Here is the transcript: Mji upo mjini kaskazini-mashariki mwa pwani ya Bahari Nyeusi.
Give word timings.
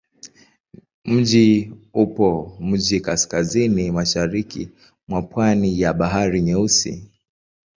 Mji 1.05 1.73
upo 1.93 2.57
mjini 2.59 3.01
kaskazini-mashariki 3.05 4.69
mwa 5.07 5.21
pwani 5.21 5.81
ya 5.81 5.93
Bahari 5.93 6.41
Nyeusi. 6.41 7.09